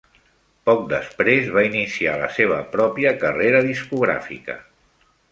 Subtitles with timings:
[0.67, 4.57] Poc després va iniciar la seva pròpia carrera discogràfica.